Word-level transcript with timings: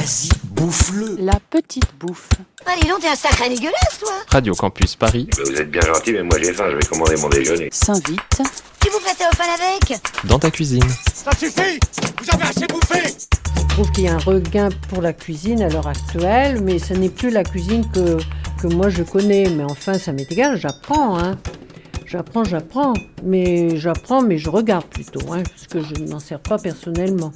Vas-y, 0.00 0.30
bouffe-le. 0.44 1.16
La 1.18 1.38
petite 1.50 1.90
bouffe. 1.98 2.30
Allez, 2.64 2.88
donc, 2.88 3.00
t'es 3.00 3.08
un 3.08 3.14
sacré 3.14 3.50
dégueulasse, 3.50 3.98
toi 4.00 4.12
Radio 4.28 4.54
Campus 4.54 4.96
Paris, 4.96 5.28
Vous 5.44 5.52
êtes 5.52 5.70
bien 5.70 5.82
gentil, 5.82 6.12
mais 6.14 6.22
moi 6.22 6.38
j'ai 6.42 6.54
faim, 6.54 6.68
je 6.70 6.76
vais 6.76 6.86
commander 6.86 7.16
mon 7.20 7.28
déjeuner. 7.28 7.68
S'invite. 7.70 8.40
Tu 8.80 8.88
vous 8.88 8.98
prêtais 9.00 9.24
au 9.30 9.36
fan 9.36 9.48
avec 9.60 10.00
dans 10.24 10.38
ta 10.38 10.50
cuisine. 10.50 10.88
Ça 11.12 11.32
suffit 11.32 11.78
Vous 12.18 12.34
avez 12.34 12.44
assez 12.44 12.66
bouffé 12.66 13.14
Je 13.58 13.74
trouve 13.74 13.92
qu'il 13.92 14.04
y 14.04 14.08
a 14.08 14.14
un 14.14 14.18
regain 14.18 14.70
pour 14.88 15.02
la 15.02 15.12
cuisine 15.12 15.60
à 15.60 15.68
l'heure 15.68 15.88
actuelle, 15.88 16.62
mais 16.62 16.78
ce 16.78 16.94
n'est 16.94 17.10
plus 17.10 17.28
la 17.28 17.44
cuisine 17.44 17.84
que, 17.92 18.16
que 18.62 18.68
moi 18.68 18.88
je 18.88 19.02
connais. 19.02 19.50
Mais 19.50 19.64
enfin, 19.64 19.98
ça 19.98 20.12
m'est 20.12 20.32
égal, 20.32 20.56
j'apprends. 20.56 21.18
Hein. 21.18 21.36
J'apprends, 22.06 22.44
j'apprends. 22.44 22.94
Mais 23.22 23.76
j'apprends, 23.76 24.22
mais 24.22 24.38
je 24.38 24.48
regarde 24.48 24.86
plutôt, 24.86 25.30
hein, 25.30 25.42
parce 25.42 25.66
que 25.66 25.82
je 25.82 26.02
ne 26.02 26.08
m'en 26.08 26.20
sers 26.20 26.40
pas 26.40 26.56
personnellement. 26.56 27.32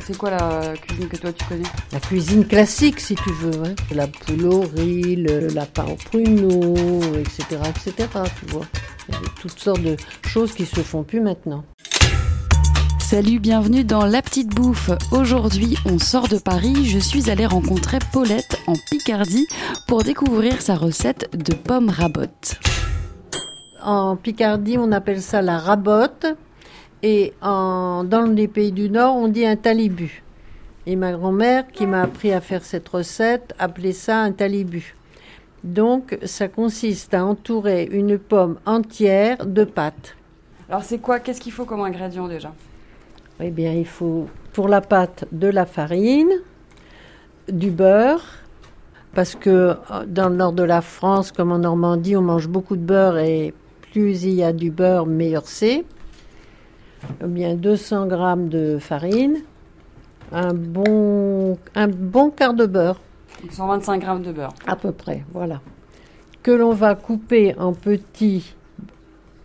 C'est 0.00 0.18
quoi 0.18 0.30
la 0.30 0.74
cuisine 0.76 1.08
que 1.08 1.16
toi 1.16 1.32
tu 1.32 1.44
connais 1.44 1.62
La 1.92 2.00
cuisine 2.00 2.46
classique, 2.46 3.00
si 3.00 3.14
tu 3.14 3.30
veux. 3.32 3.62
Hein. 3.64 3.74
La 3.92 4.06
poule 4.06 4.46
au 4.46 4.60
riz, 4.60 5.16
le 5.16 5.48
lapin 5.48 5.86
au 5.86 5.94
pruneau, 5.94 7.00
etc., 7.14 7.44
etc., 7.70 8.08
tu 8.38 8.46
vois. 8.52 8.66
Il 9.08 9.14
y 9.14 9.16
a 9.16 9.20
toutes 9.40 9.58
sortes 9.58 9.82
de 9.82 9.96
choses 10.26 10.52
qui 10.52 10.66
se 10.66 10.80
font 10.80 11.04
plus 11.04 11.20
maintenant. 11.20 11.64
Salut, 12.98 13.38
bienvenue 13.38 13.84
dans 13.84 14.04
La 14.04 14.20
Petite 14.20 14.48
Bouffe. 14.48 14.90
Aujourd'hui, 15.12 15.76
on 15.86 15.98
sort 15.98 16.26
de 16.28 16.38
Paris. 16.38 16.86
Je 16.86 16.98
suis 16.98 17.30
allée 17.30 17.46
rencontrer 17.46 17.98
Paulette 18.12 18.58
en 18.66 18.74
Picardie 18.90 19.46
pour 19.86 20.02
découvrir 20.02 20.60
sa 20.60 20.74
recette 20.74 21.30
de 21.36 21.54
pommes 21.54 21.90
rabottes. 21.90 22.58
En 23.82 24.16
Picardie, 24.16 24.76
on 24.78 24.90
appelle 24.90 25.22
ça 25.22 25.42
la 25.42 25.58
rabotte. 25.58 26.26
Et 27.06 27.34
en, 27.42 28.02
dans 28.02 28.22
les 28.22 28.48
pays 28.48 28.72
du 28.72 28.88
Nord, 28.88 29.16
on 29.16 29.28
dit 29.28 29.44
un 29.44 29.56
talibu. 29.56 30.22
Et 30.86 30.96
ma 30.96 31.12
grand-mère, 31.12 31.70
qui 31.70 31.86
m'a 31.86 32.00
appris 32.00 32.32
à 32.32 32.40
faire 32.40 32.64
cette 32.64 32.88
recette, 32.88 33.54
appelait 33.58 33.92
ça 33.92 34.20
un 34.20 34.32
talibu. 34.32 34.94
Donc, 35.62 36.18
ça 36.24 36.48
consiste 36.48 37.12
à 37.12 37.22
entourer 37.22 37.86
une 37.92 38.18
pomme 38.18 38.56
entière 38.64 39.44
de 39.44 39.64
pâte. 39.64 40.16
Alors 40.70 40.82
c'est 40.82 40.96
quoi? 40.96 41.20
Qu'est-ce 41.20 41.42
qu'il 41.42 41.52
faut 41.52 41.66
comme 41.66 41.82
ingrédient 41.82 42.26
déjà? 42.26 42.54
Eh 43.38 43.50
bien, 43.50 43.72
il 43.72 43.86
faut 43.86 44.26
pour 44.54 44.68
la 44.68 44.80
pâte 44.80 45.26
de 45.30 45.48
la 45.48 45.66
farine, 45.66 46.32
du 47.52 47.70
beurre, 47.70 48.24
parce 49.14 49.34
que 49.34 49.50
euh, 49.50 49.74
dans 50.06 50.30
le 50.30 50.36
nord 50.36 50.54
de 50.54 50.62
la 50.62 50.80
France, 50.80 51.32
comme 51.32 51.52
en 51.52 51.58
Normandie, 51.58 52.16
on 52.16 52.22
mange 52.22 52.48
beaucoup 52.48 52.76
de 52.76 52.82
beurre 52.82 53.18
et 53.18 53.52
plus 53.92 54.24
il 54.24 54.32
y 54.32 54.42
a 54.42 54.54
du 54.54 54.70
beurre, 54.70 55.04
meilleur 55.04 55.46
c'est. 55.46 55.84
Eh 57.22 57.26
bien, 57.26 57.54
200 57.54 58.06
grammes 58.06 58.48
de 58.48 58.78
farine, 58.78 59.38
un 60.32 60.54
bon, 60.54 61.58
un 61.74 61.88
bon 61.88 62.30
quart 62.30 62.54
de 62.54 62.66
beurre, 62.66 63.00
125 63.50 64.00
grammes 64.00 64.22
de 64.22 64.32
beurre. 64.32 64.54
à 64.66 64.76
peu 64.76 64.92
près, 64.92 65.24
voilà, 65.32 65.60
que 66.42 66.50
l'on 66.50 66.72
va 66.72 66.94
couper 66.94 67.54
en 67.58 67.72
petits, 67.72 68.54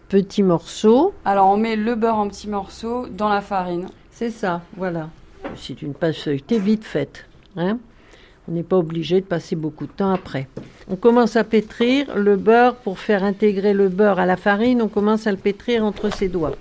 petits 0.08 0.44
morceaux. 0.44 1.14
Alors 1.26 1.50
on 1.50 1.58
met 1.58 1.76
le 1.76 1.96
beurre 1.96 2.18
en 2.18 2.28
petits 2.28 2.50
morceaux 2.50 3.08
dans 3.08 3.30
la 3.30 3.42
farine. 3.42 3.88
C'est 4.12 4.32
ça, 4.32 4.62
voilà. 4.76 5.10
C'est 5.56 5.82
une 5.82 5.94
pâte 5.94 6.16
feuilletée 6.16 6.60
vite 6.60 6.84
faite. 6.84 7.26
Hein 7.56 7.80
on 8.50 8.52
n'est 8.52 8.64
pas 8.64 8.78
obligé 8.78 9.22
de 9.22 9.26
passer 9.26 9.56
beaucoup 9.56 9.86
de 9.86 9.92
temps 9.92 10.12
après. 10.12 10.48
On 10.90 10.96
commence 10.96 11.36
à 11.36 11.44
pétrir 11.44 12.18
le 12.18 12.36
beurre 12.36 12.76
pour 12.76 12.98
faire 12.98 13.24
intégrer 13.24 13.74
le 13.74 13.90
beurre 13.90 14.18
à 14.18 14.26
la 14.26 14.38
farine. 14.38 14.82
On 14.82 14.88
commence 14.88 15.28
à 15.28 15.32
le 15.32 15.38
pétrir 15.38 15.86
entre 15.86 16.12
ses 16.12 16.30
doigts. 16.30 16.56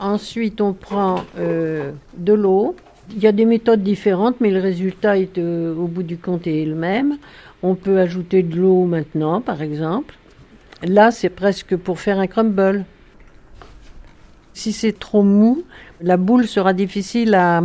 Ensuite, 0.00 0.60
on 0.60 0.72
prend 0.72 1.24
euh, 1.38 1.92
de 2.16 2.32
l'eau. 2.32 2.76
Il 3.10 3.22
y 3.22 3.26
a 3.26 3.32
des 3.32 3.44
méthodes 3.46 3.82
différentes, 3.82 4.40
mais 4.40 4.50
le 4.50 4.60
résultat 4.60 5.18
est 5.18 5.38
euh, 5.38 5.74
au 5.74 5.86
bout 5.86 6.02
du 6.02 6.18
compte 6.18 6.46
est 6.46 6.64
le 6.64 6.74
même. 6.74 7.18
On 7.62 7.74
peut 7.74 7.98
ajouter 7.98 8.42
de 8.42 8.56
l'eau 8.56 8.84
maintenant, 8.84 9.40
par 9.40 9.62
exemple. 9.62 10.14
Là, 10.82 11.10
c'est 11.10 11.30
presque 11.30 11.76
pour 11.76 11.98
faire 11.98 12.18
un 12.20 12.26
crumble. 12.26 12.84
Si 14.52 14.72
c'est 14.72 14.96
trop 14.96 15.22
mou, 15.22 15.62
la 16.00 16.16
boule 16.16 16.46
sera 16.46 16.72
difficile 16.72 17.34
à, 17.34 17.62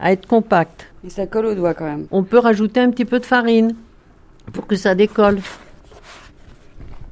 à 0.00 0.12
être 0.12 0.26
compacte. 0.26 0.86
Et 1.04 1.10
ça 1.10 1.26
colle 1.26 1.46
au 1.46 1.54
doigt 1.54 1.74
quand 1.74 1.84
même. 1.84 2.06
On 2.10 2.22
peut 2.22 2.38
rajouter 2.38 2.80
un 2.80 2.90
petit 2.90 3.04
peu 3.04 3.18
de 3.18 3.26
farine 3.26 3.74
pour 4.52 4.66
que 4.66 4.76
ça 4.76 4.94
décolle. 4.94 5.40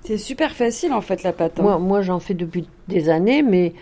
C'est 0.04 0.18
super 0.18 0.52
facile 0.52 0.92
en 0.92 1.00
fait 1.00 1.22
la 1.22 1.32
pâte. 1.32 1.58
hein. 1.58 1.62
Moi, 1.62 1.78
moi 1.78 2.02
j'en 2.02 2.20
fais 2.20 2.34
depuis 2.34 2.66
des 2.88 3.08
années, 3.08 3.42
mais 3.42 3.72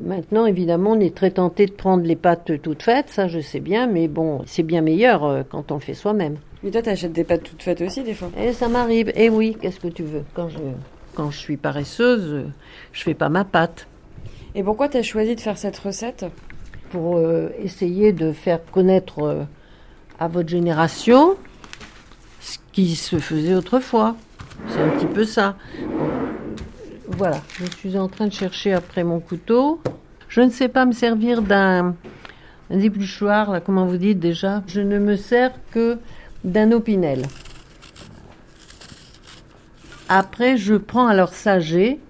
maintenant, 0.00 0.46
évidemment, 0.46 0.92
on 0.92 1.00
est 1.00 1.14
très 1.14 1.30
tenté 1.30 1.66
de 1.66 1.72
prendre 1.72 2.04
les 2.04 2.16
pâtes 2.16 2.60
toutes 2.62 2.82
faites, 2.82 3.08
ça 3.08 3.28
je 3.28 3.40
sais 3.40 3.60
bien, 3.60 3.86
mais 3.86 4.08
bon, 4.08 4.42
c'est 4.46 4.62
bien 4.62 4.82
meilleur 4.82 5.24
euh, 5.24 5.42
quand 5.48 5.72
on 5.72 5.76
le 5.76 5.80
fait 5.80 5.94
soi-même. 5.94 6.36
Mais 6.62 6.70
toi 6.70 6.82
t'achètes 6.82 7.12
des 7.12 7.24
pâtes 7.24 7.44
toutes 7.44 7.62
faites 7.62 7.80
aussi 7.80 8.02
des 8.02 8.14
fois. 8.14 8.28
Et 8.38 8.52
ça 8.52 8.68
m'arrive. 8.68 9.10
Et 9.14 9.30
oui, 9.30 9.56
qu'est-ce 9.60 9.80
que 9.80 9.88
tu 9.88 10.02
veux? 10.02 10.24
Quand 10.34 10.48
je, 10.48 10.58
quand 11.14 11.30
je 11.30 11.38
suis 11.38 11.56
paresseuse, 11.56 12.32
euh, 12.32 12.44
je 12.92 13.02
fais 13.02 13.14
pas 13.14 13.28
ma 13.28 13.44
pâte. 13.44 13.86
Et 14.54 14.62
pourquoi 14.62 14.88
t'as 14.88 15.02
choisi 15.02 15.34
de 15.36 15.40
faire 15.40 15.56
cette 15.56 15.78
recette? 15.78 16.26
Pour 16.90 17.16
euh, 17.16 17.50
essayer 17.62 18.12
de 18.12 18.32
faire 18.32 18.60
connaître 18.72 19.22
euh, 19.22 19.44
à 20.18 20.28
votre 20.28 20.48
génération 20.48 21.36
ce 22.40 22.58
qui 22.72 22.96
se 22.96 23.18
faisait 23.18 23.54
autrefois. 23.54 24.16
C'est 24.68 24.80
un 24.80 24.90
petit 24.90 25.06
peu 25.06 25.24
ça. 25.24 25.56
Voilà, 27.20 27.42
je 27.52 27.66
suis 27.76 27.98
en 27.98 28.08
train 28.08 28.28
de 28.28 28.32
chercher 28.32 28.72
après 28.72 29.04
mon 29.04 29.20
couteau. 29.20 29.78
Je 30.30 30.40
ne 30.40 30.48
sais 30.48 30.68
pas 30.68 30.86
me 30.86 30.92
servir 30.92 31.42
d'un 31.42 31.94
un 32.70 32.80
épluchoir, 32.80 33.50
là, 33.50 33.60
comment 33.60 33.84
vous 33.84 33.98
dites 33.98 34.18
déjà 34.18 34.62
Je 34.66 34.80
ne 34.80 34.98
me 34.98 35.16
sers 35.16 35.52
que 35.70 35.98
d'un 36.44 36.72
opinel. 36.72 37.26
Après, 40.08 40.56
je 40.56 40.76
prends 40.76 41.08
alors 41.08 41.34
ça, 41.34 41.60
j'ai 41.60 42.00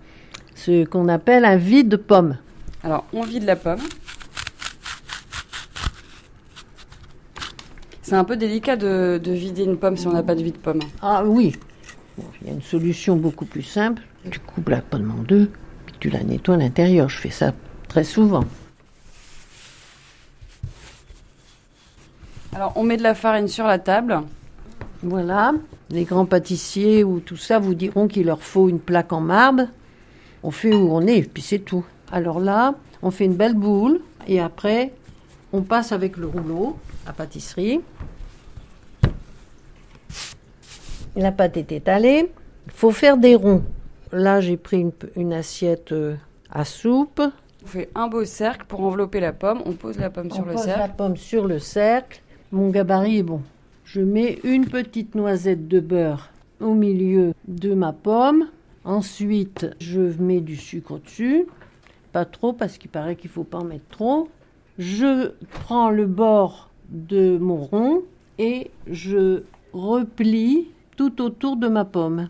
ce 0.54 0.84
qu'on 0.84 1.09
appelle 1.09 1.44
un 1.44 1.56
vide 1.56 1.97
pomme. 1.97 2.37
Alors 2.84 3.04
on 3.12 3.25
vide 3.25 3.42
la 3.42 3.56
pomme. 3.56 3.82
C'est 8.03 8.15
un 8.15 8.22
peu 8.22 8.37
délicat 8.37 8.77
de, 8.77 9.21
de 9.21 9.32
vider 9.32 9.65
une 9.65 9.77
pomme 9.77 9.97
si 9.97 10.06
on 10.06 10.12
n'a 10.12 10.22
pas 10.22 10.37
de 10.37 10.44
vide 10.44 10.59
pomme. 10.59 10.82
Ah 11.03 11.25
oui, 11.25 11.56
Bon, 12.19 12.25
il 12.41 12.48
y 12.48 12.50
a 12.50 12.54
une 12.54 12.62
solution 12.62 13.16
beaucoup 13.16 13.47
plus 13.47 13.62
simple. 13.62 14.03
Tu 14.31 14.38
coupes 14.41 14.69
la 14.69 14.82
pomme 14.82 15.10
en 15.10 15.22
deux, 15.22 15.50
puis 15.87 15.94
tu 16.00 16.10
la 16.10 16.22
nettoies 16.22 16.56
à 16.56 16.59
l'intérieur. 16.59 17.09
Je 17.09 17.19
fais 17.19 17.31
ça 17.31 17.53
très 17.88 18.04
souvent. 18.04 18.44
Alors 22.54 22.72
on 22.76 22.82
met 22.82 22.97
de 22.97 23.03
la 23.03 23.15
farine 23.15 23.48
sur 23.48 23.66
la 23.66 23.78
table. 23.78 24.22
Voilà, 25.03 25.53
les 25.88 26.04
grands 26.04 26.26
pâtissiers 26.26 27.04
ou 27.04 27.21
tout 27.21 27.37
ça 27.37 27.59
vous 27.59 27.75
diront 27.75 28.06
qu'il 28.06 28.27
leur 28.27 28.42
faut 28.42 28.69
une 28.69 28.81
plaque 28.81 29.12
en 29.12 29.21
marbre. 29.21 29.62
On 30.42 30.50
fait 30.50 30.75
où 30.75 30.92
on 30.92 31.06
est, 31.06 31.22
puis 31.22 31.42
c'est 31.42 31.60
tout. 31.60 31.84
Alors 32.12 32.41
là, 32.41 32.75
on 33.03 33.10
fait 33.10 33.25
une 33.25 33.37
belle 33.37 33.54
boule 33.54 34.00
et 34.27 34.41
après, 34.41 34.92
on 35.53 35.62
passe 35.62 35.92
avec 35.92 36.16
le 36.16 36.27
rouleau 36.27 36.77
à 37.06 37.12
pâtisserie. 37.12 37.81
La 41.16 41.32
pâte 41.32 41.56
est 41.56 41.72
étalée. 41.72 42.31
Il 42.66 42.72
faut 42.72 42.91
faire 42.91 43.16
des 43.16 43.34
ronds. 43.34 43.62
Là, 44.12 44.41
j'ai 44.41 44.56
pris 44.56 44.81
une, 44.81 44.93
une 45.16 45.32
assiette 45.32 45.93
euh, 45.93 46.15
à 46.50 46.65
soupe. 46.65 47.22
On 47.62 47.66
fait 47.66 47.91
un 47.94 48.09
beau 48.09 48.25
cercle 48.25 48.65
pour 48.66 48.81
envelopper 48.81 49.21
la 49.21 49.32
pomme. 49.32 49.62
On 49.66 49.72
pose 49.72 49.98
la 49.98 50.10
pomme 50.10 50.31
sur 50.31 50.43
On 50.43 50.47
le 50.47 50.53
pose 50.54 50.66
la 50.66 50.75
cercle. 50.75 50.94
pomme 50.97 51.16
sur 51.16 51.47
le 51.47 51.59
cercle. 51.59 52.22
Mon 52.53 52.71
gabarit 52.71 53.19
est 53.19 53.22
bon. 53.22 53.43
Je 53.84 54.00
mets 54.00 54.38
une 54.44 54.66
petite 54.66 55.15
noisette 55.15 55.69
de 55.69 55.81
beurre 55.81 56.31
au 56.60 56.75
milieu 56.75 57.32
de 57.48 57.75
ma 57.75 57.92
pomme. 57.92 58.47
Ensuite, 58.84 59.66
je 59.81 60.00
mets 60.21 60.41
du 60.41 60.56
sucre 60.56 60.92
au-dessus. 60.92 61.47
Pas 62.12 62.25
trop 62.25 62.53
parce 62.53 62.78
qu'il 62.78 62.91
paraît 62.91 63.16
qu'il 63.16 63.31
faut 63.31 63.45
pas 63.45 63.59
en 63.59 63.65
mettre 63.65 63.89
trop. 63.91 64.28
Je 64.78 65.33
prends 65.51 65.91
le 65.91 66.06
bord 66.06 66.71
de 66.89 67.36
mon 67.39 67.56
rond 67.56 68.03
et 68.39 68.71
je 68.89 69.42
replie 69.72 70.68
tout 71.01 71.23
autour 71.23 71.57
de 71.57 71.67
ma 71.67 71.87
pomme. 71.87 72.29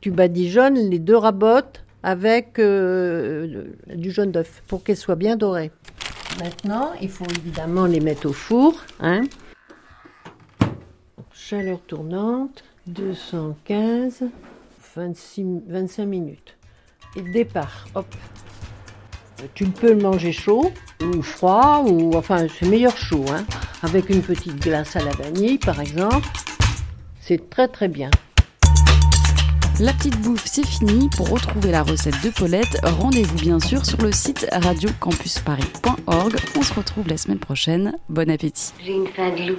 Tu 0.00 0.10
badigeonnes 0.10 0.78
les 0.88 0.98
deux 0.98 1.14
rabottes 1.14 1.84
avec 2.02 2.58
euh, 2.58 3.64
du 3.94 4.10
jaune 4.10 4.32
d'œuf 4.32 4.62
pour 4.66 4.82
qu'elles 4.82 4.96
soient 4.96 5.14
bien 5.14 5.36
dorées. 5.36 5.70
Maintenant, 6.38 6.92
il 7.02 7.10
faut 7.10 7.26
évidemment 7.26 7.84
les 7.84 8.00
mettre 8.00 8.30
au 8.30 8.32
four. 8.32 8.80
Hein. 9.00 9.24
Chaleur 11.34 11.78
tournante, 11.86 12.64
215, 12.86 14.22
26, 14.96 15.44
25 15.68 16.06
minutes. 16.06 16.56
Et 17.14 17.20
départ, 17.20 17.88
hop. 17.94 18.06
Tu 19.52 19.66
peux 19.66 19.92
le 19.92 20.00
manger 20.00 20.32
chaud 20.32 20.72
ou 21.02 21.20
froid, 21.20 21.84
ou 21.86 22.16
enfin 22.16 22.46
c'est 22.58 22.70
meilleur 22.70 22.96
chaud, 22.96 23.26
hein, 23.28 23.44
avec 23.82 24.08
une 24.08 24.22
petite 24.22 24.62
glace 24.62 24.96
à 24.96 25.04
la 25.04 25.10
vanille 25.10 25.58
par 25.58 25.78
exemple. 25.78 26.26
C'est 27.28 27.50
très 27.50 27.66
très 27.66 27.88
bien. 27.88 28.08
La 29.80 29.92
petite 29.92 30.16
bouffe, 30.20 30.44
c'est 30.46 30.64
fini. 30.64 31.10
Pour 31.16 31.28
retrouver 31.28 31.72
la 31.72 31.82
recette 31.82 32.22
de 32.22 32.30
Paulette, 32.30 32.78
rendez-vous 32.84 33.34
bien 33.34 33.58
sûr 33.58 33.84
sur 33.84 34.00
le 34.00 34.12
site 34.12 34.46
radiocampusparis.org. 34.52 36.36
On 36.56 36.62
se 36.62 36.72
retrouve 36.72 37.08
la 37.08 37.16
semaine 37.16 37.40
prochaine. 37.40 37.96
Bon 38.08 38.30
appétit. 38.30 38.72
J'ai 38.80 38.92
une 38.92 39.08
faim 39.08 39.30
de 39.30 39.48
loup. 39.48 39.58